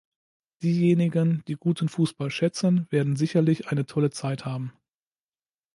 [0.63, 4.73] Diejenigen, die guten Fußball schätzen, werden sicherlich eine tolle Zeit haben.